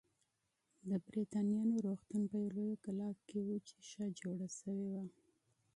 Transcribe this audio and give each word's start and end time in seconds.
د 0.89 0.91
بریتانویانو 1.07 1.75
روغتون 1.87 2.21
په 2.29 2.35
یوه 2.41 2.51
لویه 2.55 2.77
کلا 2.85 3.09
کې 3.27 3.39
و 3.43 3.49
چې 3.67 3.75
ښه 3.89 4.05
جوړه 4.19 4.47
شوې 4.59 4.87
وه. 4.93 5.03